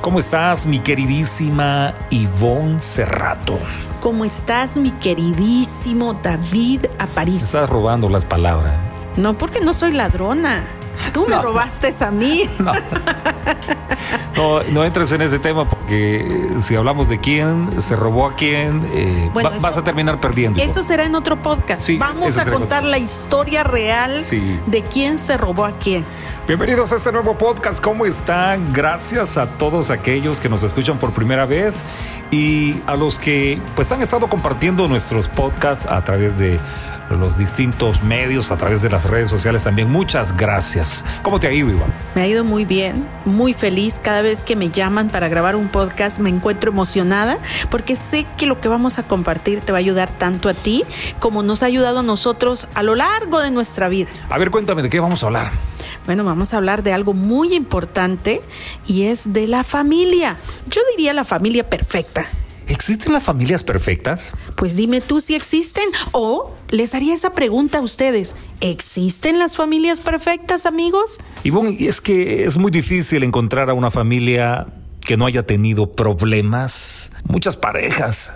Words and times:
¿Cómo 0.00 0.18
estás, 0.18 0.66
mi 0.66 0.78
queridísima 0.80 1.94
Ivonne 2.10 2.80
Cerrato? 2.80 3.58
¿Cómo 4.00 4.24
estás, 4.24 4.78
mi 4.78 4.92
queridísimo 4.92 6.14
David 6.14 6.86
Aparicio? 6.98 7.44
Estás 7.44 7.68
robando 7.68 8.08
las 8.08 8.24
palabras. 8.24 8.72
No, 9.16 9.36
porque 9.36 9.60
no 9.60 9.74
soy 9.74 9.92
ladrona. 9.92 10.64
Tú 11.12 11.26
me 11.28 11.36
No. 11.36 11.42
robaste 11.42 11.94
a 12.00 12.10
mí. 12.10 12.44
No. 12.58 12.72
No, 14.40 14.62
no 14.62 14.84
entres 14.86 15.12
en 15.12 15.20
ese 15.20 15.38
tema 15.38 15.68
porque 15.68 16.48
si 16.60 16.74
hablamos 16.74 17.10
de 17.10 17.18
quién 17.20 17.82
se 17.82 17.94
robó 17.94 18.26
a 18.26 18.36
quién, 18.36 18.82
eh, 18.94 19.28
Bueno, 19.34 19.50
va- 19.50 19.56
eso- 19.56 19.66
vas 19.66 19.76
a 19.76 19.84
terminar 19.84 20.18
perdiendo. 20.18 20.62
Eso 20.62 20.82
será 20.82 21.04
en 21.04 21.14
otro 21.14 21.42
podcast. 21.42 21.82
Sí, 21.82 21.98
Vamos 21.98 22.38
a 22.38 22.50
contar 22.50 22.82
la 22.82 22.96
historia 22.96 23.64
real 23.64 24.16
Sí. 24.16 24.58
de 24.66 24.82
quién 24.82 25.18
se 25.18 25.36
robó 25.36 25.66
a 25.66 25.72
quién. 25.72 26.06
Bienvenidos 26.46 26.90
a 26.92 26.96
este 26.96 27.12
nuevo 27.12 27.36
podcast. 27.36 27.84
¿Cómo 27.84 28.06
están? 28.06 28.72
Gracias 28.72 29.36
a 29.36 29.46
todos 29.58 29.90
aquellos 29.90 30.40
que 30.40 30.48
nos 30.48 30.62
escuchan 30.62 30.98
por 30.98 31.12
primera 31.12 31.44
vez 31.44 31.84
y 32.30 32.80
a 32.86 32.96
los 32.96 33.18
que 33.18 33.60
pues 33.76 33.92
han 33.92 34.00
estado 34.00 34.26
compartiendo 34.26 34.88
nuestros 34.88 35.28
podcasts 35.28 35.84
a 35.84 36.02
través 36.02 36.38
de 36.38 36.58
los 37.16 37.36
distintos 37.36 38.02
medios, 38.02 38.50
a 38.50 38.56
través 38.56 38.82
de 38.82 38.90
las 38.90 39.04
redes 39.04 39.30
sociales 39.30 39.64
también. 39.64 39.90
Muchas 39.90 40.36
gracias. 40.36 41.04
¿Cómo 41.22 41.38
te 41.40 41.48
ha 41.48 41.52
ido, 41.52 41.70
Iván? 41.70 41.92
Me 42.14 42.22
ha 42.22 42.26
ido 42.26 42.44
muy 42.44 42.64
bien, 42.64 43.06
muy 43.24 43.54
feliz. 43.54 44.00
Cada 44.02 44.22
vez 44.22 44.42
que 44.42 44.56
me 44.56 44.70
llaman 44.70 45.10
para 45.10 45.28
grabar 45.28 45.56
un 45.56 45.68
podcast 45.68 46.18
me 46.18 46.30
encuentro 46.30 46.70
emocionada 46.70 47.38
porque 47.70 47.96
sé 47.96 48.26
que 48.36 48.46
lo 48.46 48.60
que 48.60 48.68
vamos 48.68 48.98
a 48.98 49.02
compartir 49.02 49.60
te 49.60 49.72
va 49.72 49.78
a 49.78 49.80
ayudar 49.80 50.10
tanto 50.10 50.48
a 50.48 50.54
ti 50.54 50.84
como 51.18 51.42
nos 51.42 51.62
ha 51.62 51.66
ayudado 51.66 52.00
a 52.00 52.02
nosotros 52.02 52.68
a 52.74 52.82
lo 52.82 52.94
largo 52.94 53.40
de 53.40 53.50
nuestra 53.50 53.88
vida. 53.88 54.10
A 54.28 54.38
ver, 54.38 54.50
cuéntame 54.50 54.82
de 54.82 54.90
qué 54.90 55.00
vamos 55.00 55.22
a 55.22 55.26
hablar. 55.26 55.50
Bueno, 56.06 56.24
vamos 56.24 56.54
a 56.54 56.56
hablar 56.56 56.82
de 56.82 56.92
algo 56.92 57.12
muy 57.12 57.54
importante 57.54 58.42
y 58.86 59.04
es 59.04 59.32
de 59.32 59.46
la 59.46 59.64
familia. 59.64 60.38
Yo 60.68 60.80
diría 60.96 61.12
la 61.12 61.24
familia 61.24 61.68
perfecta. 61.68 62.26
¿Existen 62.70 63.12
las 63.12 63.24
familias 63.24 63.64
perfectas? 63.64 64.32
Pues 64.56 64.76
dime 64.76 65.00
tú 65.00 65.18
si 65.18 65.34
existen 65.34 65.88
o 66.12 66.54
les 66.68 66.94
haría 66.94 67.14
esa 67.14 67.32
pregunta 67.32 67.78
a 67.78 67.80
ustedes. 67.80 68.36
¿Existen 68.60 69.40
las 69.40 69.56
familias 69.56 70.00
perfectas, 70.00 70.66
amigos? 70.66 71.18
Ivonne, 71.42 71.74
y 71.76 71.88
es 71.88 72.00
que 72.00 72.44
es 72.44 72.58
muy 72.58 72.70
difícil 72.70 73.24
encontrar 73.24 73.70
a 73.70 73.74
una 73.74 73.90
familia 73.90 74.68
que 75.00 75.16
no 75.16 75.26
haya 75.26 75.44
tenido 75.44 75.96
problemas. 75.96 77.10
Muchas 77.24 77.56
parejas 77.56 78.30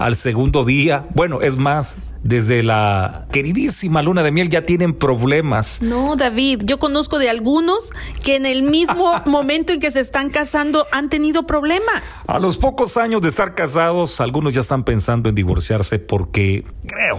al 0.00 0.16
segundo 0.16 0.64
día, 0.64 1.06
bueno, 1.14 1.42
es 1.42 1.56
más, 1.56 1.96
desde 2.22 2.62
la 2.62 3.26
queridísima 3.30 4.02
luna 4.02 4.22
de 4.22 4.32
miel 4.32 4.48
ya 4.48 4.64
tienen 4.64 4.94
problemas. 4.94 5.82
No, 5.82 6.16
David, 6.16 6.62
yo 6.64 6.78
conozco 6.78 7.18
de 7.18 7.28
algunos 7.28 7.92
que 8.24 8.36
en 8.36 8.46
el 8.46 8.62
mismo 8.62 9.20
momento 9.26 9.74
en 9.74 9.80
que 9.80 9.90
se 9.90 10.00
están 10.00 10.30
casando 10.30 10.86
han 10.90 11.10
tenido 11.10 11.46
problemas. 11.46 12.24
A 12.26 12.38
los 12.38 12.56
pocos 12.56 12.96
años 12.96 13.20
de 13.20 13.28
estar 13.28 13.54
casados, 13.54 14.22
algunos 14.22 14.54
ya 14.54 14.62
están 14.62 14.84
pensando 14.84 15.28
en 15.28 15.34
divorciarse 15.34 15.98
porque 15.98 16.64
creo, 16.86 17.18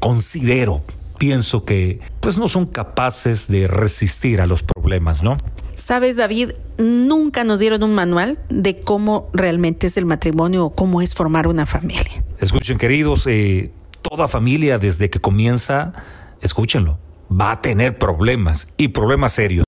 considero, 0.00 0.82
pienso 1.18 1.66
que 1.66 2.00
pues 2.20 2.38
no 2.38 2.48
son 2.48 2.64
capaces 2.64 3.46
de 3.46 3.66
resistir 3.66 4.40
a 4.40 4.46
los 4.46 4.62
problemas, 4.62 5.22
¿no? 5.22 5.36
Sabes, 5.74 6.16
David, 6.16 6.52
nunca 6.78 7.44
nos 7.44 7.60
dieron 7.60 7.82
un 7.82 7.94
manual 7.94 8.38
de 8.48 8.80
cómo 8.80 9.30
realmente 9.32 9.86
es 9.86 9.96
el 9.96 10.04
matrimonio 10.04 10.66
o 10.66 10.74
cómo 10.74 11.02
es 11.02 11.14
formar 11.14 11.46
una 11.46 11.66
familia. 11.66 12.24
Escuchen, 12.38 12.78
queridos, 12.78 13.26
eh, 13.26 13.70
toda 14.02 14.28
familia 14.28 14.78
desde 14.78 15.10
que 15.10 15.20
comienza, 15.20 15.92
escúchenlo, 16.40 16.98
va 17.30 17.52
a 17.52 17.60
tener 17.60 17.98
problemas 17.98 18.68
y 18.76 18.88
problemas 18.88 19.32
serios. 19.32 19.64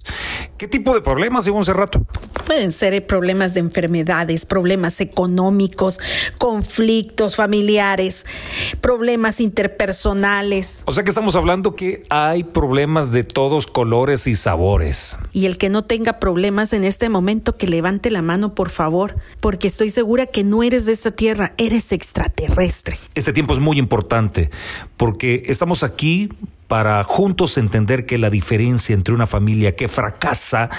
¿Qué 0.57 0.69
tipo 0.69 0.95
de 0.95 1.01
problemas, 1.01 1.47
Ivonne 1.47 1.65
Cerrato? 1.65 2.07
Pueden 2.47 2.73
ser 2.73 2.95
eh, 2.95 3.01
problemas 3.01 3.55
de 3.55 3.61
enfermedades, 3.61 4.47
problemas 4.47 5.01
económicos, 5.01 5.99
conflictos 6.39 7.37
familiares, 7.37 8.25
problemas 8.81 9.41
interpersonales. 9.41 10.85
O 10.87 10.93
sea 10.93 11.03
que 11.05 11.11
estamos 11.11 11.37
hablando 11.37 11.75
que 11.75 12.05
hay 12.11 12.45
problemas 12.45 13.11
de 13.13 13.25
todos 13.25 13.67
colores 13.67 14.27
y 14.27 14.35
sabores. 14.35 15.17
Y 15.33 15.47
el 15.47 15.59
que 15.59 15.71
no 15.71 15.85
tenga 15.85 16.21
problemas 16.21 16.73
en 16.73 16.85
este 16.85 17.09
momento, 17.09 17.57
que 17.57 17.67
levante 17.67 18.11
la 18.11 18.23
mano, 18.23 18.55
por 18.55 18.71
favor, 18.71 19.17
porque 19.41 19.67
estoy 19.67 19.91
segura 19.91 20.27
que 20.27 20.45
no 20.45 20.63
eres 20.63 20.87
de 20.87 20.93
esta 20.93 21.11
tierra, 21.11 21.55
eres 21.57 21.93
extraterrestre. 21.93 22.99
Este 23.15 23.33
tiempo 23.33 23.55
es 23.55 23.61
muy 23.61 23.79
importante 23.79 24.51
porque 24.97 25.43
estamos 25.47 25.83
aquí 25.83 26.29
para 26.75 27.05
juntos 27.05 27.57
entender 27.57 28.05
que 28.05 28.19
la 28.19 28.31
diferencia 28.31 28.95
entre 28.95 29.15
una 29.15 29.29
familia 29.29 29.77
que 29.77 29.87
fracasa 29.87 30.71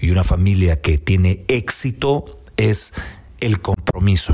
y 0.00 0.08
una 0.08 0.24
familia 0.24 0.80
que 0.80 0.96
tiene 0.96 1.44
éxito 1.46 2.40
es 2.56 2.94
el 3.38 3.60
compromiso. 3.60 4.32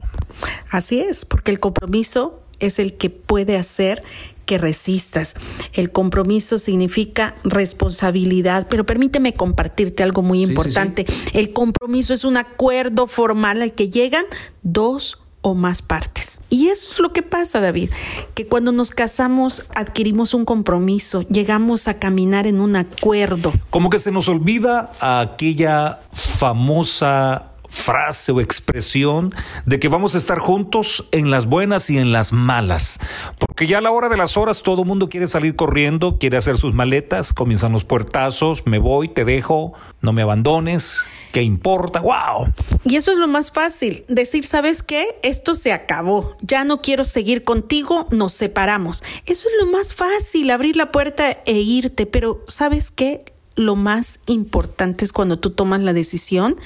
Así 0.71 1.01
es, 1.01 1.25
porque 1.25 1.51
el 1.51 1.59
compromiso 1.59 2.45
es 2.61 2.78
el 2.78 2.97
que 2.97 3.11
puede 3.11 3.57
hacer 3.57 4.05
que 4.47 4.59
resistas. 4.59 5.34
El 5.73 5.91
compromiso 5.91 6.57
significa 6.57 7.34
responsabilidad, 7.43 8.69
pero 8.71 8.87
permíteme 8.87 9.34
compartirte 9.34 10.05
algo 10.05 10.23
muy 10.23 10.39
Sí, 10.39 10.45
sí, 10.45 10.51
importante. 10.53 11.07
El 11.33 11.53
compromiso 11.53 12.15
es 12.15 12.25
un 12.25 12.37
acuerdo 12.37 13.09
formal 13.09 13.61
al 13.61 13.73
que 13.73 13.89
llegan 13.89 14.27
dos 14.62 15.21
o 15.41 15.54
más 15.54 15.82
partes. 15.82 16.41
Y 16.50 16.69
eso 16.69 16.93
es 16.93 16.99
lo 16.99 17.12
que 17.12 17.22
pasa, 17.22 17.60
David, 17.60 17.91
que 18.34 18.47
cuando 18.47 18.72
nos 18.72 18.91
casamos 18.91 19.65
adquirimos 19.75 20.34
un 20.34 20.44
compromiso, 20.44 21.22
llegamos 21.22 21.88
a 21.88 21.99
caminar 21.99 22.47
en 22.47 22.60
un 22.60 22.76
acuerdo. 22.76 23.53
Como 23.71 23.91
que 23.91 23.98
se 23.98 24.10
nos 24.10 24.28
olvida 24.28 24.93
aquella 25.00 26.00
famosa 26.12 27.53
frase 27.69 28.32
o 28.32 28.41
expresión 28.41 29.34
de 29.66 29.78
que 29.78 29.88
vamos 29.88 30.15
a 30.15 30.19
estar 30.19 30.38
juntos 30.38 31.06
en 31.12 31.31
las 31.31 31.47
buenas 31.47 31.91
y 31.91 31.98
en 31.98 32.12
las 32.12 32.32
malas. 32.32 32.98
Porque 33.38 33.66
ya 33.66 33.78
a 33.78 33.81
la 33.81 33.91
hora 33.91 34.09
de 34.09 34.16
las 34.16 34.37
horas 34.37 34.62
todo 34.62 34.82
el 34.82 34.88
mundo 34.88 35.09
quiere 35.09 35.27
salir 35.27 35.54
corriendo, 35.54 36.19
quiere 36.19 36.38
hacer 36.38 36.56
sus 36.56 36.75
maletas, 36.75 37.32
comienzan 37.34 37.72
los 37.72 37.84
puertazos, 37.84 38.66
me 38.66 38.78
voy, 38.78 39.09
te 39.09 39.25
dejo, 39.25 39.75
no 40.00 40.12
me 40.12 40.22
abandones, 40.22 41.04
¿qué 41.33 41.43
importa? 41.43 42.00
¡Wow! 42.00 42.53
Y 42.84 42.97
eso 42.97 43.12
es 43.12 43.19
lo 43.19 43.28
más 43.28 43.50
fácil, 43.50 44.05
decir, 44.09 44.44
¿sabes 44.44 44.83
qué? 44.83 45.19
Esto 45.22 45.55
se 45.55 45.72
acabó, 45.72 46.37
ya 46.41 46.65
no 46.65 46.83
quiero 46.83 47.05
seguir 47.05 47.44
contigo, 47.44 48.06
nos 48.11 48.33
separamos. 48.33 49.03
Eso 49.27 49.49
es 49.49 49.55
lo 49.65 49.71
más 49.71 49.94
fácil, 49.94 50.50
abrir 50.50 50.77
la 50.77 50.91
puerta 50.91 51.39
e 51.44 51.59
irte, 51.61 52.06
pero 52.06 52.43
¿sabes 52.47 52.91
qué? 52.91 53.25
Lo 53.55 53.75
más 53.75 54.21
importante 54.27 55.05
es 55.05 55.12
cuando 55.12 55.39
tú 55.39 55.50
tomas 55.50 55.81
la 55.81 55.93
decisión 55.93 56.56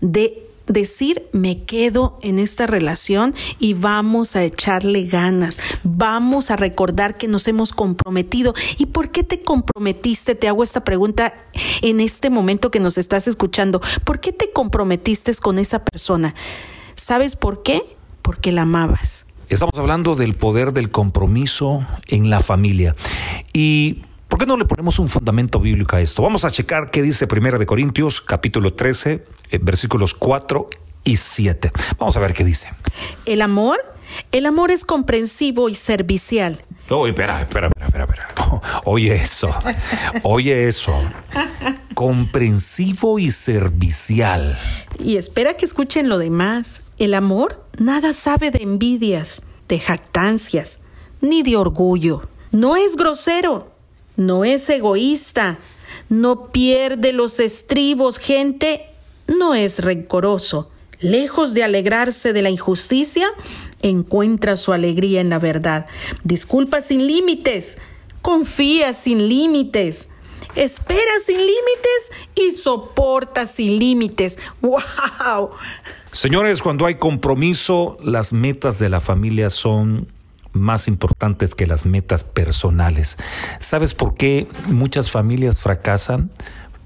de 0.00 0.49
decir 0.66 1.28
me 1.32 1.64
quedo 1.64 2.18
en 2.22 2.38
esta 2.38 2.66
relación 2.66 3.34
y 3.58 3.74
vamos 3.74 4.36
a 4.36 4.44
echarle 4.44 5.04
ganas, 5.04 5.58
vamos 5.82 6.50
a 6.50 6.56
recordar 6.56 7.16
que 7.16 7.28
nos 7.28 7.48
hemos 7.48 7.72
comprometido. 7.72 8.54
¿Y 8.78 8.86
por 8.86 9.10
qué 9.10 9.24
te 9.24 9.42
comprometiste? 9.42 10.34
Te 10.34 10.48
hago 10.48 10.62
esta 10.62 10.84
pregunta 10.84 11.34
en 11.82 12.00
este 12.00 12.30
momento 12.30 12.70
que 12.70 12.80
nos 12.80 12.98
estás 12.98 13.28
escuchando. 13.28 13.80
¿Por 14.04 14.20
qué 14.20 14.32
te 14.32 14.50
comprometiste 14.52 15.30
con 15.40 15.58
esa 15.58 15.84
persona? 15.84 16.34
¿Sabes 16.94 17.36
por 17.36 17.62
qué? 17.62 17.82
Porque 18.22 18.52
la 18.52 18.62
amabas. 18.62 19.26
Estamos 19.48 19.74
hablando 19.76 20.14
del 20.14 20.34
poder 20.34 20.72
del 20.72 20.90
compromiso 20.90 21.84
en 22.06 22.30
la 22.30 22.40
familia. 22.40 22.94
Y 23.52 24.02
¿por 24.28 24.38
qué 24.38 24.46
no 24.46 24.56
le 24.56 24.64
ponemos 24.64 24.98
un 24.98 25.08
fundamento 25.08 25.58
bíblico 25.58 25.96
a 25.96 26.00
esto? 26.00 26.22
Vamos 26.22 26.44
a 26.44 26.50
checar 26.50 26.90
qué 26.90 27.02
dice 27.02 27.26
Primera 27.26 27.58
de 27.58 27.66
Corintios, 27.66 28.20
capítulo 28.20 28.74
13, 28.74 29.12
eh, 29.12 29.24
versículos 29.58 30.14
4 30.14 30.68
y 31.04 31.16
7. 31.16 31.72
Vamos 31.98 32.16
a 32.16 32.20
ver 32.20 32.34
qué 32.34 32.44
dice. 32.44 32.68
El 33.26 33.42
amor, 33.42 33.78
el 34.32 34.46
amor 34.46 34.70
es 34.70 34.84
comprensivo 34.84 35.68
y 35.68 35.74
servicial. 35.74 36.64
Espera, 37.06 37.42
espera, 37.42 37.68
espera, 37.68 37.86
espera, 37.86 38.04
espera. 38.04 38.60
Oye 38.84 39.14
eso. 39.14 39.50
Oye 40.24 40.66
eso. 40.66 40.92
Comprensivo 41.94 43.20
y 43.20 43.30
servicial. 43.30 44.58
Y 44.98 45.16
espera 45.16 45.54
que 45.54 45.66
escuchen 45.66 46.08
lo 46.08 46.18
demás. 46.18 46.82
El 46.98 47.14
amor 47.14 47.64
nada 47.78 48.12
sabe 48.12 48.50
de 48.50 48.62
envidias, 48.62 49.42
de 49.68 49.78
jactancias, 49.78 50.80
ni 51.20 51.42
de 51.42 51.56
orgullo. 51.56 52.28
No 52.50 52.76
es 52.76 52.96
grosero, 52.96 53.72
no 54.16 54.44
es 54.44 54.68
egoísta, 54.68 55.58
no 56.08 56.48
pierde 56.48 57.12
los 57.12 57.38
estribos, 57.38 58.18
gente, 58.18 58.89
no 59.30 59.54
es 59.54 59.78
rencoroso. 59.78 60.70
Lejos 61.00 61.54
de 61.54 61.64
alegrarse 61.64 62.34
de 62.34 62.42
la 62.42 62.50
injusticia, 62.50 63.26
encuentra 63.80 64.56
su 64.56 64.72
alegría 64.72 65.22
en 65.22 65.30
la 65.30 65.38
verdad. 65.38 65.86
Disculpa 66.24 66.82
sin 66.82 67.06
límites, 67.06 67.78
confía 68.20 68.92
sin 68.92 69.28
límites. 69.28 70.10
Espera 70.56 71.12
sin 71.24 71.38
límites 71.38 72.10
y 72.34 72.52
soporta 72.52 73.46
sin 73.46 73.78
límites. 73.78 74.38
¡Wow! 74.60 75.50
Señores, 76.12 76.60
cuando 76.60 76.86
hay 76.86 76.96
compromiso, 76.96 77.96
las 78.02 78.32
metas 78.32 78.78
de 78.78 78.88
la 78.88 79.00
familia 79.00 79.48
son 79.48 80.08
más 80.52 80.88
importantes 80.88 81.54
que 81.54 81.66
las 81.66 81.86
metas 81.86 82.24
personales. 82.24 83.16
¿Sabes 83.60 83.94
por 83.94 84.14
qué 84.16 84.48
muchas 84.66 85.10
familias 85.10 85.60
fracasan? 85.60 86.30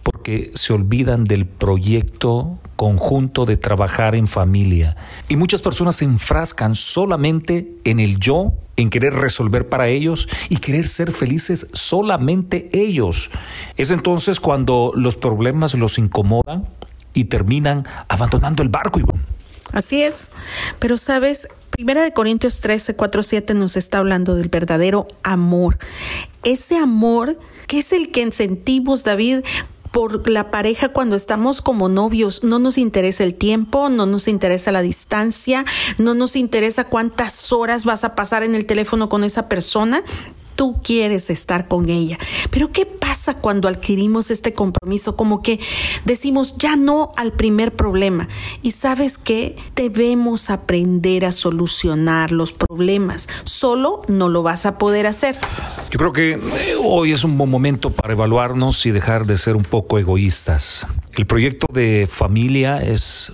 Porque 0.05 0.53
se 0.55 0.73
olvidan 0.73 1.25
del 1.25 1.47
proyecto 1.47 2.59
conjunto 2.77 3.45
de 3.47 3.57
trabajar 3.57 4.15
en 4.15 4.29
familia. 4.29 4.97
Y 5.29 5.37
muchas 5.37 5.63
personas 5.63 5.97
se 5.97 6.05
enfrascan 6.05 6.75
solamente 6.75 7.73
en 7.85 7.99
el 7.99 8.19
yo, 8.19 8.53
en 8.77 8.91
querer 8.91 9.15
resolver 9.15 9.69
para 9.69 9.89
ellos 9.89 10.29
y 10.49 10.59
querer 10.59 10.87
ser 10.87 11.11
felices 11.11 11.69
solamente 11.73 12.69
ellos. 12.73 13.31
Es 13.77 13.91
entonces 13.91 14.41
cuando 14.41 14.93
los 14.95 15.17
problemas 15.17 15.75
los 15.75 15.99
incomodan 15.99 16.69
y 17.15 17.25
terminan 17.25 17.87
abandonando 18.09 18.63
el 18.63 18.69
barco, 18.69 19.01
Así 19.73 20.03
es. 20.03 20.31
Pero 20.79 20.97
sabes, 20.97 21.49
Primera 21.71 22.05
de 22.05 22.13
Corintios 22.13 22.61
13, 22.61 22.95
4, 22.95 23.23
7 23.25 23.55
nos 23.55 23.77
está 23.77 23.99
hablando 23.99 24.37
del 24.37 24.49
verdadero 24.49 25.09
amor. 25.25 25.79
Ese 26.45 26.77
amor 26.77 27.37
que 27.67 27.79
es 27.79 27.93
el 27.93 28.13
que 28.13 28.31
sentimos, 28.31 29.03
David, 29.03 29.41
por 29.95 30.29
la 30.29 30.51
pareja 30.51 30.89
cuando 30.89 31.15
estamos 31.15 31.63
como 31.63 31.89
novios. 31.89 32.43
No 32.43 32.59
nos 32.59 32.79
interesa 32.79 33.23
el 33.23 33.33
tiempo, 33.37 33.89
no 33.89 34.07
nos 34.07 34.27
interesa 34.27 34.73
la 34.73 34.83
distancia, 34.83 35.65
no 35.99 36.15
nos 36.15 36.35
interesa 36.35 36.83
cuántas 36.83 37.53
horas 37.53 37.85
vas 37.85 38.03
a 38.03 38.17
pasar 38.17 38.43
en 38.43 38.57
el 38.57 38.67
teléfono 38.67 39.09
con 39.09 39.23
esa 39.23 39.49
persona 39.49 40.03
tú 40.55 40.81
quieres 40.83 41.31
estar 41.31 41.69
con 41.69 41.89
ella. 41.89 42.19
Pero 42.51 42.73
¿qué 42.73 42.87
pasa 42.87 43.35
cuando 43.35 43.69
adquirimos 43.69 44.31
este 44.31 44.53
compromiso? 44.53 45.17
Como 45.17 45.43
que 45.43 45.61
decimos 46.05 46.57
ya 46.59 46.77
no 46.77 47.13
al 47.17 47.33
primer 47.33 47.75
problema. 47.75 48.29
Y 48.63 48.73
sabes 48.73 49.19
que 49.19 49.57
debemos 49.75 50.51
aprender 50.51 51.25
a 51.25 51.33
solucionar 51.33 52.33
los 52.33 52.53
problemas. 52.53 53.29
Solo 53.45 54.03
no 54.09 54.29
lo 54.29 54.43
vas 54.43 54.67
a 54.67 54.79
poder 54.79 55.07
hacer. 55.07 55.39
Yo 55.91 55.99
creo 55.99 56.13
que 56.13 56.33
eh, 56.33 56.75
hoy 56.83 57.13
es 57.13 57.25
un 57.25 57.37
buen 57.39 57.51
momento 57.51 57.91
para 57.91 58.13
evaluarnos 58.13 58.85
y 58.87 58.91
dejar 58.91 59.27
de 59.27 59.37
ser 59.39 59.57
un 59.57 59.65
poco 59.65 59.99
egoístas. 59.99 60.87
El 61.17 61.27
proyecto 61.27 61.67
de 61.73 62.09
familia 62.11 62.83
es 62.83 63.33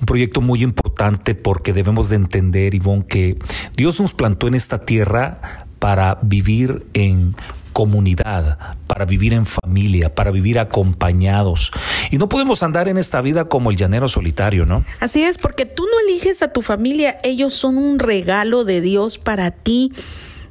un 0.00 0.06
proyecto 0.06 0.40
muy 0.40 0.62
importante 0.62 1.34
porque 1.34 1.72
debemos 1.72 2.08
de 2.08 2.16
entender, 2.16 2.74
Ivonne, 2.74 3.06
que 3.06 3.38
Dios 3.76 4.00
nos 4.00 4.14
plantó 4.14 4.46
en 4.46 4.54
esta 4.54 4.84
tierra 4.84 5.67
para 5.78 6.18
vivir 6.22 6.86
en 6.94 7.34
comunidad, 7.72 8.76
para 8.88 9.04
vivir 9.04 9.32
en 9.32 9.46
familia, 9.46 10.12
para 10.12 10.32
vivir 10.32 10.58
acompañados. 10.58 11.70
Y 12.10 12.18
no 12.18 12.28
podemos 12.28 12.64
andar 12.64 12.88
en 12.88 12.98
esta 12.98 13.20
vida 13.20 13.44
como 13.44 13.70
el 13.70 13.76
llanero 13.76 14.08
solitario, 14.08 14.66
¿no? 14.66 14.84
Así 14.98 15.22
es, 15.22 15.38
porque 15.38 15.64
tú 15.64 15.84
no 15.84 16.08
eliges 16.08 16.42
a 16.42 16.52
tu 16.52 16.62
familia, 16.62 17.20
ellos 17.22 17.54
son 17.54 17.78
un 17.78 18.00
regalo 18.00 18.64
de 18.64 18.80
Dios 18.80 19.18
para 19.18 19.52
ti, 19.52 19.92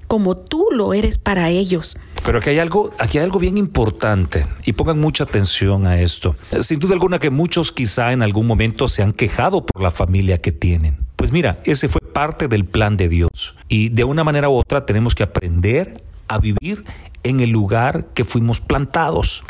como 0.08 0.38
tú 0.38 0.68
lo 0.72 0.94
eres 0.94 1.18
para 1.18 1.50
ellos. 1.50 1.98
Pero 2.26 2.40
aquí 2.40 2.52
hay 2.52 2.60
algo, 2.60 2.94
aquí 2.98 3.18
hay 3.18 3.26
algo 3.26 3.40
bien 3.40 3.58
importante 3.58 4.46
y 4.66 4.74
pongan 4.74 5.00
mucha 5.00 5.26
atención 5.26 5.86
a 5.86 6.02
esto. 6.02 6.36
Sin 6.62 6.80
duda 6.80 6.94
alguna 6.94 7.20
que 7.20 7.30
muchos 7.30 7.72
quizá 7.74 8.14
en 8.14 8.22
algún 8.24 8.48
momento 8.48 8.88
se 8.88 9.04
han 9.04 9.12
quejado 9.12 9.66
por 9.66 9.82
la 9.84 9.92
familia 9.92 10.38
que 10.38 10.54
tienen. 10.54 11.07
Pues 11.18 11.32
mira, 11.32 11.60
ese 11.66 11.90
fue 11.90 12.00
parte 12.00 12.48
del 12.48 12.64
plan 12.64 12.96
de 12.96 13.10
Dios. 13.10 13.56
Y 13.68 13.90
de 13.90 14.04
una 14.04 14.24
manera 14.24 14.50
u 14.50 14.54
otra 14.54 14.86
tenemos 14.86 15.16
que 15.16 15.24
aprender 15.24 16.02
a 16.28 16.38
vivir 16.38 16.86
en 17.24 17.40
el 17.40 17.50
lugar 17.50 18.06
que 18.14 18.24
fuimos 18.24 18.62
plantados. 18.62 19.44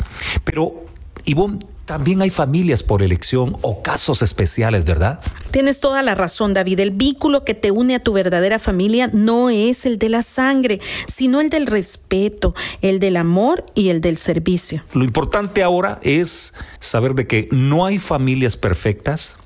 Pero, 0.44 0.86
Ivonne, 1.26 1.58
también 1.84 2.20
hay 2.22 2.30
familias 2.30 2.82
por 2.82 3.02
elección 3.02 3.56
o 3.62 3.82
casos 3.82 4.22
especiales, 4.22 4.84
¿verdad? 4.84 5.20
Tienes 5.50 5.80
toda 5.80 6.02
la 6.02 6.14
razón, 6.14 6.54
David. 6.54 6.80
El 6.80 6.90
vínculo 6.90 7.44
que 7.44 7.54
te 7.54 7.70
une 7.70 7.94
a 7.94 8.00
tu 8.00 8.12
verdadera 8.12 8.58
familia 8.58 9.10
no 9.12 9.48
es 9.48 9.86
el 9.86 9.98
de 9.98 10.08
la 10.08 10.22
sangre, 10.22 10.80
sino 11.06 11.40
el 11.40 11.48
del 11.50 11.66
respeto, 11.66 12.54
el 12.82 12.98
del 12.98 13.16
amor 13.16 13.64
y 13.74 13.90
el 13.90 14.00
del 14.00 14.16
servicio. 14.16 14.82
Lo 14.92 15.04
importante 15.04 15.62
ahora 15.62 15.98
es 16.02 16.54
saber 16.80 17.14
de 17.14 17.26
que 17.26 17.48
no 17.52 17.86
hay 17.86 17.98
familias 17.98 18.56
perfectas, 18.56 19.36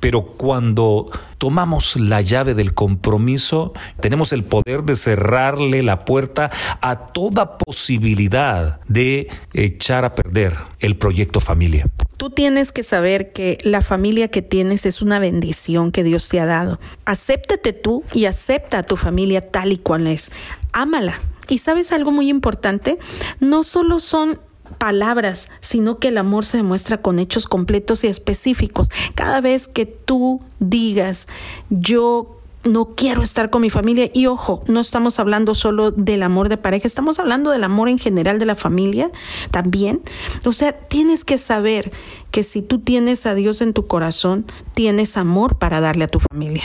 pero 0.00 0.22
cuando 0.36 1.10
tomamos 1.38 1.96
la 1.96 2.20
llave 2.20 2.54
del 2.54 2.74
compromiso, 2.74 3.72
tenemos 4.00 4.32
el 4.32 4.44
poder 4.44 4.82
de 4.82 4.96
cerrarle 4.96 5.82
la 5.82 6.04
puerta 6.04 6.50
a 6.80 7.12
toda 7.12 7.58
posibilidad 7.58 8.80
de 8.88 9.28
echar 9.52 10.04
a 10.04 10.14
perder 10.14 10.56
el 10.80 10.96
proyecto 10.96 11.40
familia. 11.40 11.88
Tú 12.16 12.30
tienes 12.30 12.72
que 12.72 12.82
saber 12.82 13.32
que 13.32 13.58
la 13.62 13.80
familia 13.80 14.28
que 14.28 14.42
tienes 14.42 14.86
es 14.86 15.02
una 15.02 15.20
bendición 15.20 15.92
que 15.92 16.02
Dios 16.02 16.28
te 16.28 16.40
ha 16.40 16.46
dado. 16.46 16.80
Acéptate 17.04 17.72
tú 17.72 18.02
y 18.12 18.24
acepta 18.24 18.78
a 18.78 18.82
tu 18.82 18.96
familia 18.96 19.50
tal 19.50 19.72
y 19.72 19.78
cual 19.78 20.08
es. 20.08 20.32
Ámala. 20.72 21.20
Y 21.48 21.58
sabes 21.58 21.92
algo 21.92 22.10
muy 22.10 22.28
importante, 22.28 22.98
no 23.40 23.62
solo 23.62 24.00
son 24.00 24.38
palabras, 24.78 25.48
sino 25.60 25.98
que 25.98 26.08
el 26.08 26.18
amor 26.18 26.44
se 26.44 26.56
demuestra 26.56 26.98
con 27.02 27.18
hechos 27.18 27.46
completos 27.46 28.04
y 28.04 28.06
específicos. 28.06 28.88
Cada 29.14 29.40
vez 29.40 29.68
que 29.68 29.86
tú 29.86 30.40
digas, 30.58 31.28
yo 31.68 32.38
no 32.64 32.94
quiero 32.94 33.22
estar 33.22 33.50
con 33.50 33.62
mi 33.62 33.70
familia. 33.70 34.10
Y 34.12 34.26
ojo, 34.26 34.62
no 34.66 34.80
estamos 34.80 35.18
hablando 35.18 35.54
solo 35.54 35.90
del 35.90 36.22
amor 36.22 36.48
de 36.48 36.56
pareja, 36.56 36.86
estamos 36.86 37.18
hablando 37.18 37.50
del 37.50 37.64
amor 37.64 37.88
en 37.88 37.98
general 37.98 38.38
de 38.38 38.46
la 38.46 38.56
familia 38.56 39.10
también. 39.50 40.00
O 40.44 40.52
sea, 40.52 40.72
tienes 40.72 41.24
que 41.24 41.38
saber 41.38 41.92
que 42.30 42.42
si 42.42 42.62
tú 42.62 42.78
tienes 42.80 43.26
a 43.26 43.34
Dios 43.34 43.62
en 43.62 43.72
tu 43.72 43.86
corazón, 43.86 44.44
tienes 44.74 45.16
amor 45.16 45.56
para 45.56 45.80
darle 45.80 46.04
a 46.04 46.08
tu 46.08 46.20
familia. 46.20 46.64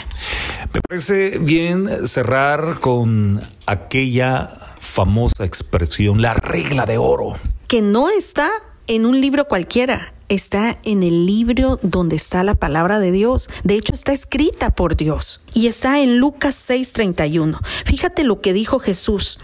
Me 0.72 0.80
parece 0.86 1.38
bien 1.38 2.06
cerrar 2.06 2.80
con 2.80 3.40
aquella 3.66 4.50
famosa 4.80 5.44
expresión, 5.44 6.20
la 6.20 6.34
regla 6.34 6.86
de 6.86 6.98
oro 6.98 7.36
que 7.74 7.82
no 7.82 8.08
está 8.08 8.52
en 8.86 9.04
un 9.04 9.20
libro 9.20 9.48
cualquiera, 9.48 10.14
está 10.28 10.78
en 10.84 11.02
el 11.02 11.26
libro 11.26 11.80
donde 11.82 12.14
está 12.14 12.44
la 12.44 12.54
palabra 12.54 13.00
de 13.00 13.10
Dios. 13.10 13.50
De 13.64 13.74
hecho, 13.74 13.92
está 13.94 14.12
escrita 14.12 14.70
por 14.70 14.94
Dios 14.94 15.42
y 15.54 15.66
está 15.66 15.98
en 15.98 16.18
Lucas 16.18 16.54
6:31. 16.70 17.58
Fíjate 17.84 18.22
lo 18.22 18.40
que 18.40 18.52
dijo 18.52 18.78
Jesús. 18.78 19.40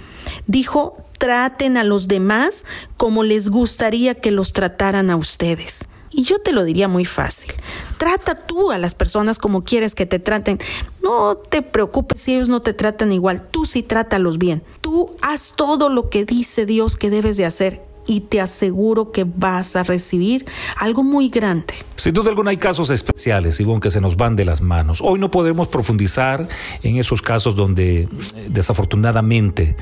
Dijo, 0.46 0.96
traten 1.18 1.76
a 1.76 1.82
los 1.82 2.06
demás 2.06 2.66
como 2.96 3.24
les 3.24 3.48
gustaría 3.48 4.14
que 4.14 4.30
los 4.30 4.52
trataran 4.52 5.10
a 5.10 5.16
ustedes. 5.16 5.86
Y 6.12 6.22
yo 6.22 6.38
te 6.38 6.52
lo 6.52 6.62
diría 6.62 6.86
muy 6.86 7.06
fácil. 7.06 7.52
Trata 7.98 8.36
tú 8.36 8.70
a 8.70 8.78
las 8.78 8.94
personas 8.94 9.40
como 9.40 9.64
quieres 9.64 9.96
que 9.96 10.06
te 10.06 10.20
traten. 10.20 10.60
No 11.02 11.34
te 11.34 11.62
preocupes 11.62 12.20
si 12.20 12.36
ellos 12.36 12.48
no 12.48 12.62
te 12.62 12.74
tratan 12.74 13.12
igual. 13.12 13.48
Tú 13.48 13.64
sí 13.64 13.82
trátalos 13.82 14.38
bien. 14.38 14.62
Tú 14.82 15.16
haz 15.20 15.54
todo 15.56 15.88
lo 15.88 16.10
que 16.10 16.24
dice 16.24 16.64
Dios 16.64 16.96
que 16.96 17.10
debes 17.10 17.36
de 17.36 17.44
hacer 17.44 17.89
y 18.10 18.22
te 18.22 18.40
aseguro 18.40 19.12
que 19.12 19.24
vas 19.24 19.76
a 19.76 19.84
recibir 19.84 20.44
algo 20.76 21.04
muy 21.04 21.28
grande. 21.28 21.74
Sin 21.94 22.12
duda 22.12 22.30
alguna 22.30 22.50
hay 22.50 22.56
casos 22.56 22.90
especiales, 22.90 23.60
Ivonne, 23.60 23.80
que 23.80 23.88
se 23.88 24.00
nos 24.00 24.16
van 24.16 24.34
de 24.34 24.44
las 24.44 24.60
manos. 24.60 25.00
Hoy 25.00 25.20
no 25.20 25.30
podemos 25.30 25.68
profundizar 25.68 26.48
en 26.82 26.96
esos 26.96 27.22
casos 27.22 27.54
donde 27.54 28.08
desafortunadamente 28.48 29.76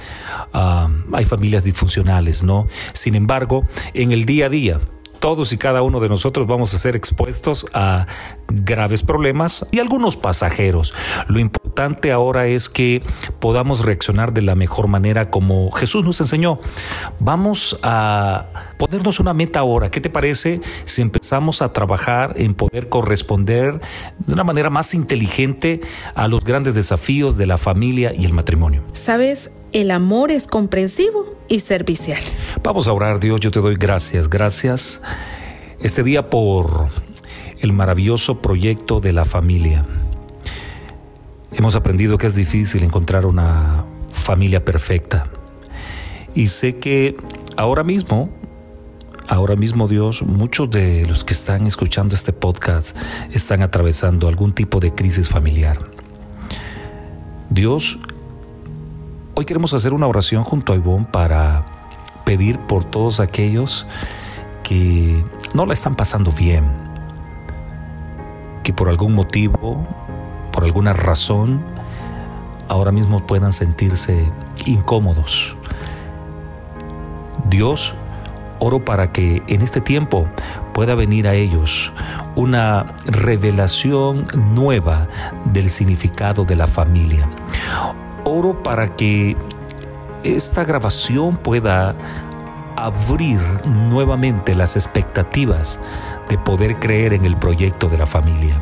ah, 0.53 0.91
hay 1.15 1.25
familias 1.25 1.65
disfuncionales, 1.65 2.43
¿no? 2.43 2.67
Sin 2.93 3.15
embargo, 3.15 3.67
en 3.95 4.13
el 4.13 4.27
día 4.27 4.47
a 4.47 4.49
día, 4.51 4.81
todos 5.19 5.53
y 5.53 5.59
cada 5.59 5.83
uno 5.83 6.01
de 6.01 6.09
nosotros 6.09 6.47
vamos 6.47 6.75
a 6.75 6.79
ser 6.79 6.97
expuestos 6.97 7.67
a 7.75 8.07
graves 8.49 9.03
problemas 9.03 9.67
y 9.71 9.79
algunos 9.79 10.17
pasajeros. 10.17 10.95
Lo 11.29 11.39
importante 11.39 12.13
ahora 12.13 12.47
es 12.47 12.69
que 12.69 13.03
podamos 13.41 13.85
reaccionar 13.85 14.33
de 14.33 14.43
la 14.43 14.55
mejor 14.55 14.89
manera 14.89 15.31
como 15.31 15.71
Jesús 15.73 16.05
nos 16.05 16.21
enseñó. 16.21 16.61
Vamos 17.19 17.79
a 17.83 18.47
ponernos 18.79 19.21
una 19.21 19.35
meta 19.35 19.61
ahora. 19.61 19.91
¿Qué 19.91 20.01
te 20.01 20.11
parece 20.11 20.61
si 20.85 21.03
empezamos 21.03 21.63
a 21.63 21.73
trabajar 21.73 22.35
en 22.37 22.55
poder 22.55 22.89
corresponder 22.89 23.81
de 24.19 24.33
una 24.33 24.45
manera 24.45 24.71
más 24.71 24.95
inteligente 24.95 25.81
a 26.15 26.29
los 26.29 26.45
grandes 26.45 26.75
desafíos 26.75 27.37
de 27.37 27.47
la 27.47 27.59
familia 27.59 28.13
y 28.15 28.25
el 28.25 28.33
matrimonio? 28.33 28.83
Sabes, 28.93 29.51
el 29.73 29.91
amor 29.91 30.31
es 30.31 30.47
comprensivo 30.47 31.35
y 31.49 31.61
servicial. 31.61 32.23
Vamos 32.63 32.89
a 32.89 32.93
orar, 32.93 33.21
Dios, 33.21 33.41
yo 33.41 33.51
te 33.51 33.61
doy 33.61 33.77
gracias, 33.77 34.29
gracias 34.29 35.03
este 35.81 36.03
día 36.03 36.29
por 36.29 36.89
el 37.61 37.73
maravilloso 37.73 38.41
proyecto 38.41 39.01
de 39.01 39.13
la 39.13 39.25
familia. 39.25 39.85
Hemos 41.53 41.77
aprendido 41.77 42.19
que 42.19 42.27
es 42.27 42.35
difícil 42.35 42.85
encontrar 42.85 43.27
una 43.27 43.85
familia 44.11 44.65
perfecta. 44.65 45.29
Y 46.35 46.49
sé 46.49 46.79
que 46.79 47.17
ahora 47.57 47.83
mismo, 47.83 48.31
ahora 49.27 49.57
mismo 49.57 49.89
Dios, 49.89 50.23
muchos 50.23 50.71
de 50.71 51.07
los 51.07 51.25
que 51.25 51.33
están 51.33 51.67
escuchando 51.67 52.15
este 52.15 52.33
podcast 52.33 52.97
están 53.33 53.63
atravesando 53.63 54.29
algún 54.29 54.53
tipo 54.53 54.79
de 54.81 54.95
crisis 54.95 55.29
familiar. 55.29 55.79
Dios, 57.51 57.99
hoy 59.39 59.45
queremos 59.45 59.73
hacer 59.73 59.95
una 59.95 60.09
oración 60.09 60.43
junto 60.43 60.73
a 60.73 60.77
Ivonne 60.77 61.07
para 61.13 61.65
pedir 62.25 62.59
por 62.59 62.83
todos 62.83 63.21
aquellos 63.21 63.87
que 64.65 65.25
no 65.55 65.65
la 65.65 65.75
están 65.75 65.95
pasando 65.95 66.33
bien, 66.33 66.65
que 68.65 68.73
por 68.73 68.89
algún 68.89 69.15
motivo, 69.15 69.87
por 70.51 70.65
alguna 70.65 70.93
razón, 70.93 71.63
ahora 72.67 72.91
mismo 72.91 73.25
puedan 73.29 73.53
sentirse 73.53 74.29
incómodos. 74.67 75.57
Dios, 77.49 77.95
oro 78.59 78.85
para 78.85 79.13
que 79.13 79.45
en 79.47 79.63
este 79.63 79.81
tiempo 79.81 80.27
pueda 80.75 80.97
venir 80.97 81.29
a 81.29 81.35
ellos 81.35 81.93
una 82.35 82.87
revelación 83.07 84.27
nueva 84.35 85.07
del 85.45 85.71
significado 85.71 86.45
de 86.45 86.57
la 86.57 86.67
familia. 86.67 87.29
Oro 88.29 88.63
para 88.63 88.95
que 88.95 89.37
esta 90.23 90.65
grabación 90.65 91.37
pueda 91.37 91.97
abrir 92.77 93.41
nuevamente 93.67 94.55
las 94.55 94.77
expectativas 94.77 95.81
de 96.29 96.39
poder 96.39 96.79
creer 96.79 97.15
en 97.15 97.25
el 97.25 97.37
proyecto 97.37 97.89
de 97.89 97.99
la 97.99 98.07
familia. 98.07 98.61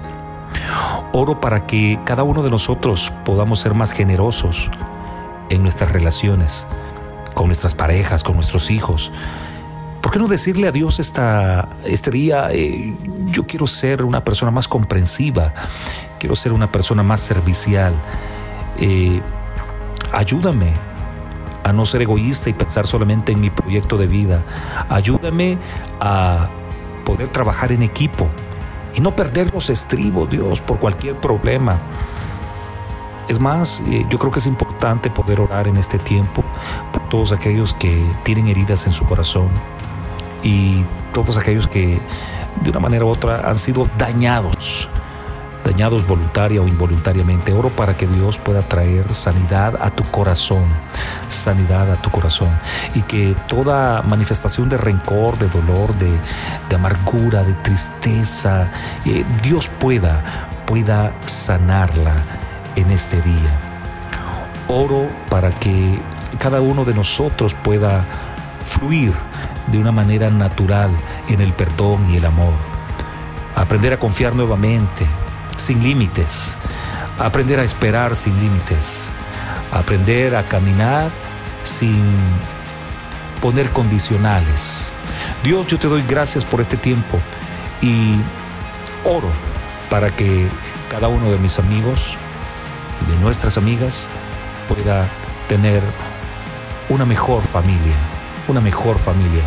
Oro 1.13 1.41
para 1.41 1.67
que 1.67 1.99
cada 2.05 2.23
uno 2.23 2.43
de 2.43 2.51
nosotros 2.51 3.13
podamos 3.25 3.61
ser 3.61 3.75
más 3.75 3.93
generosos 3.93 4.71
en 5.51 5.63
nuestras 5.63 5.93
relaciones, 5.93 6.67
con 7.35 7.47
nuestras 7.47 7.75
parejas, 7.75 8.23
con 8.23 8.37
nuestros 8.37 8.71
hijos. 8.71 9.13
¿Por 10.01 10.13
qué 10.13 10.19
no 10.19 10.29
decirle 10.29 10.69
a 10.69 10.73
Dios 10.73 11.01
esta, 11.01 11.69
este 11.85 12.11
día, 12.11 12.49
eh, 12.53 12.97
yo 13.27 13.45
quiero 13.45 13.67
ser 13.67 14.05
una 14.05 14.23
persona 14.23 14.53
más 14.53 14.69
comprensiva, 14.69 15.53
quiero 16.21 16.37
ser 16.37 16.53
una 16.53 16.71
persona 16.71 17.03
más 17.03 17.21
servicial? 17.21 17.95
Eh, 18.79 19.21
ayúdame 20.17 20.73
a 21.63 21.73
no 21.73 21.85
ser 21.85 22.03
egoísta 22.03 22.49
y 22.49 22.55
pensar 22.55 22.87
solamente 22.87 23.33
en 23.33 23.41
mi 23.41 23.51
proyecto 23.51 23.99
de 23.99 24.07
vida. 24.07 24.43
Ayúdame 24.89 25.59
a 26.01 26.49
poder 27.05 27.29
trabajar 27.29 27.71
en 27.71 27.83
equipo 27.83 28.27
y 28.95 29.01
no 29.01 29.15
perder 29.15 29.53
los 29.53 29.69
estribos, 29.69 30.31
Dios, 30.31 30.61
por 30.61 30.79
cualquier 30.79 31.17
problema. 31.17 31.79
Es 33.29 33.41
más, 33.41 33.83
eh, 33.89 34.07
yo 34.09 34.19
creo 34.19 34.33
que 34.33 34.39
es 34.39 34.47
importante 34.47 35.11
poder 35.11 35.41
orar 35.41 35.69
en 35.69 35.77
este 35.77 35.99
tiempo 35.99 36.43
por 36.93 37.09
todos 37.11 37.33
aquellos 37.33 37.75
que 37.75 38.03
tienen 38.23 38.47
heridas 38.47 38.87
en 38.87 38.93
su 38.93 39.05
corazón 39.05 39.49
y 40.43 40.85
todos 41.13 41.37
aquellos 41.37 41.67
que 41.69 42.01
de 42.63 42.71
una 42.71 42.81
manera 42.81 43.05
u 43.05 43.09
otra 43.09 43.49
han 43.49 43.57
sido 43.57 43.87
dañados 43.99 44.89
dañados 45.67 46.07
voluntaria 46.07 46.63
o 46.63 46.69
involuntariamente. 46.69 47.53
Oro 47.53 47.71
para 47.71 47.97
que 47.97 48.07
Dios 48.07 48.39
pueda 48.39 48.63
traer 48.63 49.13
sanidad 49.15 49.77
a 49.81 49.91
tu 49.91 50.05
corazón, 50.05 50.65
sanidad 51.29 51.91
a 51.91 52.01
tu 52.01 52.09
corazón. 52.11 52.51
Y 52.95 53.03
que 53.03 53.35
toda 53.49 54.01
manifestación 54.03 54.69
de 54.69 54.77
rencor, 54.77 55.39
de 55.39 55.49
dolor, 55.49 55.93
de, 55.99 56.21
amargura, 56.75 57.43
de 57.43 57.55
tristeza, 57.55 58.71
eh, 59.05 59.25
Dios 59.43 59.69
pueda, 59.69 60.23
pueda 60.67 61.13
sanarla 61.27 62.15
en 62.77 62.93
este 62.93 63.21
día. 63.21 63.61
Oro 64.69 65.11
para 65.29 65.51
que 65.51 66.01
cada 66.39 66.61
uno 66.61 66.85
de 66.85 66.95
nosotros 66.95 67.55
pueda 67.55 68.05
fluir 68.65 69.15
de 69.67 69.79
una 69.79 69.91
manera 69.91 70.31
natural 70.31 70.91
en 71.29 71.41
el 71.41 71.53
perdón 71.53 72.09
y 72.11 72.19
el 72.19 72.27
amor. 72.27 72.53
Aprender 73.57 73.95
a 73.95 73.99
confiar 73.99 74.35
nuevamente, 74.35 75.07
sin 75.57 75.83
límites, 75.83 76.55
aprender 77.19 77.61
a 77.61 77.65
esperar 77.65 78.17
sin 78.17 78.39
límites, 78.41 79.09
aprender 79.73 80.37
a 80.37 80.43
caminar 80.45 81.11
sin 81.63 82.05
poner 83.41 83.71
condicionales. 83.71 84.91
Dios, 85.43 85.67
yo 85.67 85.79
te 85.79 85.89
doy 85.89 86.03
gracias 86.09 86.45
por 86.45 86.61
este 86.61 86.77
tiempo 86.77 87.19
y 87.81 88.17
oro 89.05 89.29
para 89.91 90.11
que 90.11 90.49
cada 90.91 91.09
uno 91.09 91.31
de 91.31 91.39
mis 91.39 91.59
amigos, 91.59 92.17
de 93.09 93.17
nuestras 93.19 93.59
amigas, 93.59 94.09
pueda 94.69 95.09
tener 95.49 95.83
una 96.89 97.05
mejor 97.05 97.43
familia, 97.47 97.95
una 98.49 98.61
mejor 98.61 98.99
familia 98.99 99.43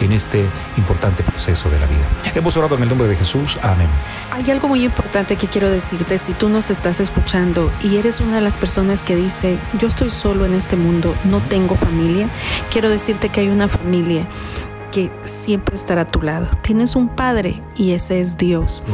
en 0.00 0.12
este 0.12 0.44
importante 0.76 1.22
proceso 1.22 1.70
de 1.70 1.78
la 1.78 1.86
vida. 1.86 2.06
Hemos 2.34 2.56
orado 2.56 2.76
en 2.76 2.82
el 2.82 2.88
nombre 2.88 3.08
de 3.08 3.16
Jesús. 3.16 3.58
Amén. 3.62 3.88
Hay 4.32 4.50
algo 4.50 4.68
muy 4.68 4.84
importante 4.84 5.36
que 5.36 5.46
quiero 5.46 5.70
decirte. 5.70 6.18
Si 6.18 6.32
tú 6.32 6.48
nos 6.48 6.70
estás 6.70 7.00
escuchando 7.00 7.70
y 7.82 7.96
eres 7.96 8.20
una 8.20 8.36
de 8.36 8.40
las 8.40 8.58
personas 8.58 9.02
que 9.02 9.16
dice, 9.16 9.58
yo 9.78 9.88
estoy 9.88 10.10
solo 10.10 10.46
en 10.46 10.54
este 10.54 10.76
mundo, 10.76 11.14
no 11.24 11.40
tengo 11.40 11.74
familia, 11.74 12.28
quiero 12.70 12.88
decirte 12.88 13.28
que 13.28 13.40
hay 13.40 13.48
una 13.48 13.68
familia 13.68 14.26
que 14.94 15.10
siempre 15.24 15.74
estará 15.74 16.02
a 16.02 16.06
tu 16.06 16.22
lado. 16.22 16.46
Tienes 16.62 16.94
un 16.94 17.08
Padre 17.08 17.60
y 17.76 17.90
ese 17.94 18.20
es 18.20 18.36
Dios. 18.36 18.84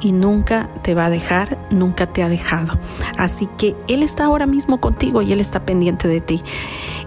Y 0.00 0.12
nunca 0.12 0.70
te 0.82 0.94
va 0.94 1.06
a 1.06 1.10
dejar, 1.10 1.58
nunca 1.72 2.06
te 2.06 2.22
ha 2.22 2.28
dejado. 2.28 2.78
Así 3.16 3.48
que 3.58 3.74
Él 3.88 4.04
está 4.04 4.26
ahora 4.26 4.46
mismo 4.46 4.78
contigo 4.78 5.20
y 5.20 5.32
Él 5.32 5.40
está 5.40 5.64
pendiente 5.66 6.06
de 6.06 6.20
ti. 6.20 6.44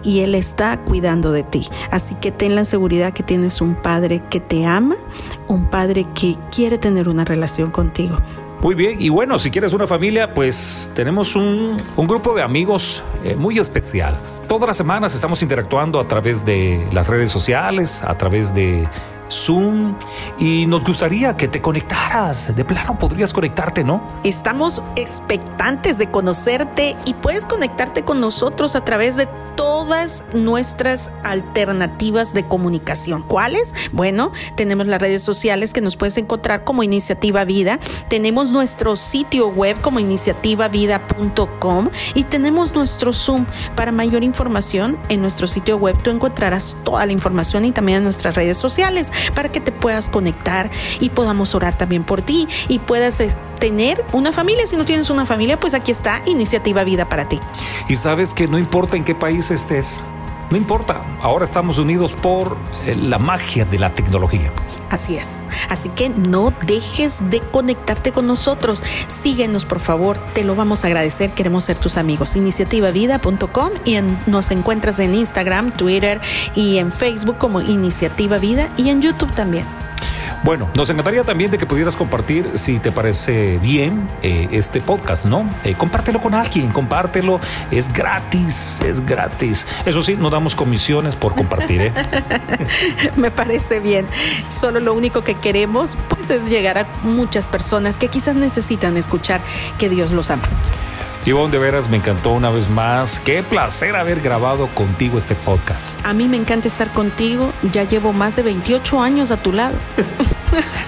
Y 0.03 0.19
Él 0.19 0.35
está 0.35 0.81
cuidando 0.81 1.31
de 1.31 1.43
ti. 1.43 1.69
Así 1.91 2.13
que 2.15 2.33
ten 2.33 2.55
la 2.55 2.65
seguridad 2.65 3.13
que 3.13 3.23
tienes 3.23 3.61
un 3.61 3.75
Padre 3.75 4.21
que 4.29 4.41
te 4.41 4.65
ama, 4.65 4.97
un 5.47 5.69
Padre 5.69 6.05
que 6.13 6.35
quiere 6.53 6.77
tener 6.77 7.07
una 7.07 7.23
relación 7.23 7.71
contigo. 7.71 8.17
Muy 8.61 8.75
bien, 8.75 9.01
y 9.01 9.09
bueno, 9.09 9.39
si 9.39 9.49
quieres 9.49 9.73
una 9.73 9.87
familia, 9.87 10.35
pues 10.35 10.91
tenemos 10.93 11.35
un, 11.35 11.81
grupo 11.97 12.35
de 12.35 12.43
amigos 12.43 13.03
eh, 13.23 13.35
muy 13.35 13.57
especial. 13.57 14.15
Todas 14.47 14.67
las 14.67 14.77
semanas 14.77 15.15
estamos 15.15 15.41
interactuando 15.41 15.99
a 15.99 16.07
través 16.07 16.45
de 16.45 16.87
las 16.91 17.07
redes 17.07 17.31
sociales, 17.31 18.03
a 18.03 18.15
través 18.19 18.53
de 18.53 18.87
Zoom 19.31 19.95
y 20.37 20.65
nos 20.65 20.83
gustaría 20.83 21.37
que 21.37 21.47
te 21.47 21.61
conectaras. 21.61 22.55
De 22.55 22.65
plano 22.65 22.97
podrías 22.97 23.33
conectarte, 23.33 23.83
¿no? 23.83 24.01
Estamos 24.23 24.81
expectantes 24.95 25.97
de 25.97 26.11
conocerte 26.11 26.95
y 27.05 27.13
puedes 27.15 27.47
conectarte 27.47 28.03
con 28.03 28.19
nosotros 28.19 28.75
a 28.75 28.83
través 28.83 29.15
de 29.15 29.27
todas 29.55 30.25
nuestras 30.33 31.11
alternativas 31.23 32.33
de 32.33 32.47
comunicación. 32.47 33.23
¿Cuáles? 33.23 33.75
Bueno, 33.91 34.31
tenemos 34.55 34.87
las 34.87 35.01
redes 35.01 35.21
sociales 35.23 35.73
que 35.73 35.81
nos 35.81 35.97
puedes 35.97 36.17
encontrar 36.17 36.63
como 36.63 36.83
Iniciativa 36.83 37.43
Vida, 37.45 37.79
tenemos 38.09 38.51
nuestro 38.51 38.95
sitio 38.95 39.49
web 39.49 39.79
como 39.81 39.99
iniciativavida.com 39.99 41.89
y 42.15 42.23
tenemos 42.23 42.73
nuestro 42.73 43.13
Zoom. 43.13 43.45
Para 43.75 43.91
mayor 43.91 44.23
información 44.23 44.97
en 45.09 45.21
nuestro 45.21 45.47
sitio 45.47 45.77
web 45.77 45.95
tú 46.01 46.09
encontrarás 46.09 46.75
toda 46.83 47.05
la 47.05 47.11
información 47.11 47.65
y 47.65 47.71
también 47.71 47.99
en 47.99 48.03
nuestras 48.05 48.35
redes 48.35 48.57
sociales 48.57 49.11
para 49.33 49.51
que 49.51 49.59
te 49.59 49.71
puedas 49.71 50.09
conectar 50.09 50.69
y 50.99 51.09
podamos 51.09 51.55
orar 51.55 51.75
también 51.77 52.03
por 52.03 52.21
ti 52.21 52.47
y 52.67 52.79
puedas 52.79 53.19
eh, 53.19 53.35
tener 53.59 54.03
una 54.13 54.31
familia. 54.31 54.67
Si 54.67 54.75
no 54.75 54.85
tienes 54.85 55.09
una 55.09 55.25
familia, 55.25 55.59
pues 55.59 55.73
aquí 55.73 55.91
está 55.91 56.21
Iniciativa 56.25 56.83
Vida 56.83 57.07
para 57.09 57.27
ti. 57.27 57.39
Y 57.87 57.95
sabes 57.95 58.33
que 58.33 58.47
no 58.47 58.57
importa 58.57 58.97
en 58.97 59.03
qué 59.03 59.15
país 59.15 59.51
estés, 59.51 59.99
no 60.51 60.57
importa, 60.57 61.01
ahora 61.21 61.45
estamos 61.45 61.77
unidos 61.77 62.13
por 62.13 62.57
eh, 62.85 62.95
la 62.95 63.17
magia 63.17 63.63
de 63.63 63.79
la 63.79 63.89
tecnología. 63.89 64.51
Así 64.89 65.15
es. 65.15 65.45
Así 65.69 65.87
que 65.87 66.09
no 66.09 66.53
dejes 66.65 67.29
de 67.29 67.39
conectarte 67.39 68.11
con 68.11 68.27
nosotros. 68.27 68.83
Síguenos, 69.07 69.63
por 69.63 69.79
favor. 69.79 70.17
Te 70.33 70.43
lo 70.43 70.53
vamos 70.53 70.83
a 70.83 70.87
agradecer. 70.87 71.33
Queremos 71.33 71.63
ser 71.63 71.79
tus 71.79 71.95
amigos. 71.97 72.35
Iniciativavida.com 72.35 73.71
y 73.85 73.97
nos 74.27 74.51
encuentras 74.51 74.99
en 74.99 75.15
Instagram, 75.15 75.71
Twitter 75.71 76.19
y 76.53 76.79
en 76.79 76.91
Facebook 76.91 77.37
como 77.37 77.61
Iniciativa 77.61 78.37
Vida 78.37 78.69
y 78.75 78.89
en 78.89 79.01
YouTube 79.01 79.33
también. 79.33 79.80
Bueno, 80.43 80.69
nos 80.73 80.89
encantaría 80.89 81.23
también 81.23 81.51
de 81.51 81.59
que 81.59 81.67
pudieras 81.67 81.95
compartir, 81.95 82.53
si 82.55 82.79
te 82.79 82.91
parece 82.91 83.59
bien, 83.59 84.07
eh, 84.23 84.47
este 84.51 84.81
podcast, 84.81 85.25
¿no? 85.25 85.47
Eh, 85.63 85.75
compártelo 85.75 86.19
con 86.19 86.33
alguien, 86.33 86.71
compártelo, 86.71 87.39
es 87.69 87.93
gratis, 87.93 88.81
es 88.81 89.05
gratis. 89.05 89.67
Eso 89.85 90.01
sí, 90.01 90.15
no 90.15 90.31
damos 90.31 90.55
comisiones 90.55 91.15
por 91.15 91.35
compartir, 91.35 91.81
¿eh? 91.81 91.93
Me 93.17 93.29
parece 93.29 93.79
bien. 93.79 94.07
Solo 94.49 94.79
lo 94.79 94.95
único 94.95 95.23
que 95.23 95.35
queremos, 95.35 95.95
pues, 96.09 96.31
es 96.31 96.49
llegar 96.49 96.79
a 96.79 96.87
muchas 97.03 97.47
personas 97.47 97.97
que 97.97 98.07
quizás 98.07 98.35
necesitan 98.35 98.97
escuchar 98.97 99.41
que 99.77 99.89
Dios 99.89 100.11
los 100.11 100.31
ama. 100.31 100.49
Ivonne, 101.23 101.51
de 101.51 101.59
veras 101.59 101.87
me 101.87 101.97
encantó 101.97 102.31
una 102.31 102.49
vez 102.49 102.67
más. 102.67 103.19
Qué 103.19 103.43
placer 103.43 103.95
haber 103.95 104.21
grabado 104.21 104.67
contigo 104.69 105.19
este 105.19 105.35
podcast. 105.35 105.83
A 106.03 106.13
mí 106.13 106.27
me 106.27 106.35
encanta 106.35 106.67
estar 106.67 106.91
contigo. 106.91 107.53
Ya 107.71 107.83
llevo 107.83 108.11
más 108.11 108.35
de 108.35 108.41
28 108.41 108.99
años 108.99 109.29
a 109.29 109.37
tu 109.37 109.53
lado. 109.53 109.75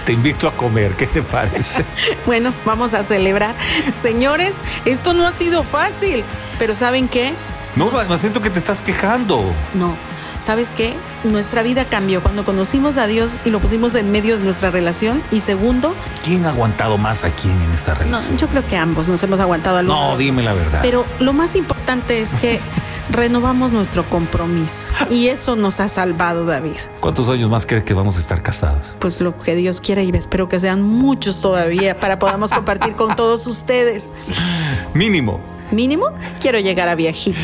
te 0.08 0.14
invito 0.14 0.48
a 0.48 0.54
comer, 0.54 0.96
¿qué 0.96 1.06
te 1.06 1.22
parece? 1.22 1.86
bueno, 2.26 2.52
vamos 2.66 2.96
a 2.96 3.04
celebrar. 3.04 3.54
Señores, 3.92 4.56
esto 4.86 5.14
no 5.14 5.28
ha 5.28 5.34
sido 5.34 5.64
fácil, 5.64 6.24
pero 6.58 6.74
¿saben 6.74 7.08
qué? 7.08 7.34
No, 7.76 7.92
me 7.92 8.18
siento 8.18 8.42
que 8.42 8.50
te 8.50 8.58
estás 8.58 8.82
quejando. 8.82 9.54
No, 9.76 9.96
¿sabes 10.44 10.72
qué? 10.72 10.94
Nuestra 11.24 11.64
vida 11.64 11.86
cambió 11.86 12.22
cuando 12.22 12.44
conocimos 12.44 12.98
a 12.98 13.08
Dios 13.08 13.40
y 13.46 13.50
lo 13.50 13.60
pusimos 13.60 13.96
en 13.96 14.12
medio 14.12 14.38
de 14.38 14.44
nuestra 14.44 14.70
relación. 14.72 15.24
Y 15.32 15.40
segundo, 15.40 15.96
¿quién 16.24 16.46
ha 16.46 16.50
aguantado 16.50 16.98
más 16.98 17.24
a 17.24 17.32
quién 17.32 17.60
en 17.62 17.72
esta 17.72 17.94
relación? 17.94 18.34
No, 18.34 18.40
yo 18.40 18.48
creo 18.48 18.68
que 18.68 18.76
ambos 18.76 19.08
nos 19.08 19.24
hemos 19.24 19.40
aguantado 19.40 19.78
al 19.78 19.88
No, 19.88 20.18
dime 20.18 20.44
la 20.44 20.54
verdad. 20.54 20.80
Pero 20.82 21.06
lo 21.20 21.32
más 21.32 21.56
importante 21.56 22.22
es 22.22 22.34
que 22.34 22.60
renovamos 23.10 23.72
nuestro 23.72 24.04
compromiso 24.04 24.88
y 25.10 25.30
eso 25.30 25.56
nos 25.56 25.80
ha 25.80 25.88
salvado, 25.88 26.46
David. 26.46 26.78
¿Cuántos 27.00 27.30
años 27.30 27.50
más 27.50 27.66
crees 27.66 27.86
que 27.86 27.94
vamos 27.94 28.18
a 28.18 28.20
estar 28.20 28.44
casados? 28.44 28.86
Pues 29.00 29.22
lo 29.22 29.38
que 29.38 29.56
Dios 29.56 29.80
quiera 29.80 30.04
y 30.04 30.10
espero 30.10 30.50
que 30.50 30.60
sean 30.60 30.82
muchos 30.82 31.42
todavía 31.42 31.96
para 31.96 32.20
podamos 32.20 32.52
compartir 32.52 32.96
con 32.96 33.16
todos 33.16 33.48
ustedes. 33.48 34.12
Mínimo. 34.94 35.40
Mínimo, 35.72 36.08
quiero 36.42 36.60
llegar 36.60 36.90
a 36.90 36.96
viejita. 36.96 37.40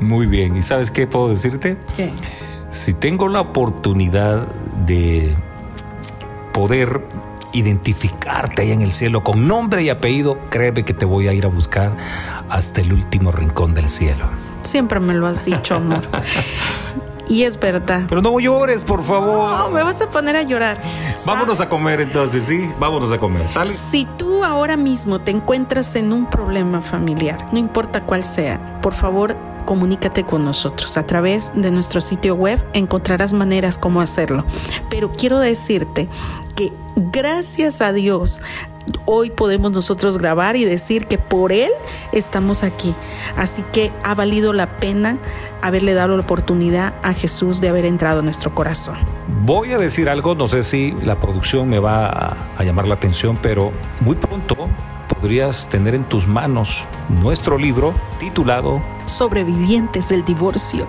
Muy 0.00 0.26
bien. 0.26 0.56
¿Y 0.56 0.62
sabes 0.62 0.90
qué 0.90 1.06
puedo 1.06 1.28
decirte? 1.28 1.76
¿Qué? 1.96 2.12
Si 2.70 2.94
tengo 2.94 3.28
la 3.28 3.40
oportunidad 3.40 4.46
de 4.86 5.36
poder 6.52 7.02
identificarte 7.52 8.62
ahí 8.62 8.72
en 8.72 8.82
el 8.82 8.92
cielo 8.92 9.24
con 9.24 9.48
nombre 9.48 9.82
y 9.82 9.90
apellido, 9.90 10.38
créeme 10.50 10.84
que 10.84 10.94
te 10.94 11.04
voy 11.04 11.28
a 11.28 11.32
ir 11.32 11.44
a 11.44 11.48
buscar 11.48 11.96
hasta 12.48 12.80
el 12.80 12.92
último 12.92 13.32
rincón 13.32 13.74
del 13.74 13.88
cielo. 13.88 14.26
Siempre 14.62 15.00
me 15.00 15.14
lo 15.14 15.26
has 15.26 15.44
dicho, 15.44 15.76
amor. 15.76 16.02
Y 17.30 17.44
es 17.44 17.60
verdad. 17.60 18.06
Pero 18.08 18.20
no 18.20 18.40
llores, 18.40 18.80
por 18.80 19.04
favor. 19.04 19.56
No, 19.56 19.70
me 19.70 19.84
vas 19.84 20.00
a 20.00 20.10
poner 20.10 20.34
a 20.34 20.42
llorar. 20.42 20.82
Vámonos 21.24 21.60
a 21.60 21.68
comer 21.68 22.00
entonces, 22.00 22.44
¿sí? 22.44 22.68
Vámonos 22.80 23.12
a 23.12 23.18
comer, 23.18 23.46
¿sale? 23.46 23.70
Si 23.70 24.04
tú 24.18 24.42
ahora 24.42 24.76
mismo 24.76 25.20
te 25.20 25.30
encuentras 25.30 25.94
en 25.94 26.12
un 26.12 26.26
problema 26.26 26.80
familiar, 26.80 27.38
no 27.52 27.58
importa 27.60 28.02
cuál 28.02 28.24
sea, 28.24 28.80
por 28.82 28.94
favor 28.94 29.36
comunícate 29.70 30.24
con 30.24 30.44
nosotros. 30.44 30.96
A 30.96 31.06
través 31.06 31.52
de 31.54 31.70
nuestro 31.70 32.00
sitio 32.00 32.34
web 32.34 32.60
encontrarás 32.72 33.32
maneras 33.32 33.78
como 33.78 34.00
hacerlo. 34.00 34.44
Pero 34.90 35.12
quiero 35.12 35.38
decirte 35.38 36.08
que 36.56 36.72
gracias 36.96 37.80
a 37.80 37.92
Dios 37.92 38.42
hoy 39.04 39.30
podemos 39.30 39.70
nosotros 39.70 40.18
grabar 40.18 40.56
y 40.56 40.64
decir 40.64 41.06
que 41.06 41.18
por 41.18 41.52
Él 41.52 41.70
estamos 42.10 42.64
aquí. 42.64 42.96
Así 43.36 43.62
que 43.70 43.92
ha 44.02 44.16
valido 44.16 44.52
la 44.52 44.76
pena 44.78 45.18
haberle 45.62 45.94
dado 45.94 46.16
la 46.16 46.24
oportunidad 46.24 46.94
a 47.04 47.12
Jesús 47.12 47.60
de 47.60 47.68
haber 47.68 47.84
entrado 47.84 48.18
en 48.18 48.24
nuestro 48.24 48.52
corazón. 48.52 48.96
Voy 49.44 49.72
a 49.72 49.78
decir 49.78 50.08
algo, 50.08 50.34
no 50.34 50.48
sé 50.48 50.64
si 50.64 50.96
la 51.04 51.20
producción 51.20 51.68
me 51.68 51.78
va 51.78 52.06
a, 52.06 52.36
a 52.58 52.64
llamar 52.64 52.88
la 52.88 52.94
atención, 52.94 53.38
pero 53.40 53.70
muy 54.00 54.16
pronto 54.16 54.68
podrías 55.20 55.68
tener 55.68 55.94
en 55.94 56.04
tus 56.04 56.26
manos 56.26 56.84
nuestro 57.08 57.58
libro 57.58 57.94
titulado 58.18 58.80
Sobrevivientes 59.04 60.08
del 60.08 60.24
divorcio. 60.24 60.86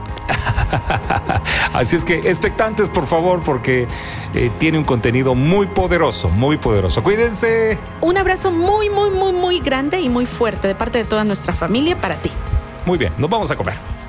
Así 1.73 1.97
es 1.97 2.05
que 2.05 2.19
expectantes, 2.19 2.87
por 2.87 3.07
favor, 3.07 3.41
porque 3.43 3.87
eh, 4.33 4.51
tiene 4.57 4.77
un 4.77 4.85
contenido 4.85 5.35
muy 5.35 5.67
poderoso, 5.67 6.29
muy 6.29 6.57
poderoso. 6.57 7.03
Cuídense. 7.03 7.77
Un 8.01 8.17
abrazo 8.17 8.51
muy, 8.51 8.89
muy, 8.89 9.09
muy, 9.09 9.33
muy 9.33 9.59
grande 9.59 9.99
y 9.99 10.07
muy 10.07 10.25
fuerte 10.25 10.67
de 10.67 10.75
parte 10.75 10.99
de 10.99 11.03
toda 11.03 11.23
nuestra 11.25 11.53
familia 11.53 11.97
para 11.97 12.15
ti. 12.15 12.31
Muy 12.85 12.97
bien, 12.97 13.13
nos 13.17 13.29
vamos 13.29 13.51
a 13.51 13.55
comer. 13.55 14.00